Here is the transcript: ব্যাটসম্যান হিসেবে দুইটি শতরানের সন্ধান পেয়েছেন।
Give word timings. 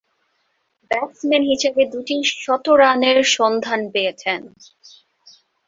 ব্যাটসম্যান 0.91 1.43
হিসেবে 1.43 1.81
দুইটি 1.91 2.15
শতরানের 2.37 3.17
সন্ধান 3.35 3.81
পেয়েছেন। 3.93 4.41